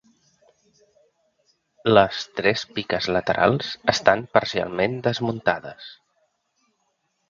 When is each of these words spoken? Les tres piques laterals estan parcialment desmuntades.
Les 1.91 2.23
tres 2.41 2.65
piques 2.79 3.11
laterals 3.19 3.71
estan 3.97 4.27
parcialment 4.35 5.01
desmuntades. 5.11 5.97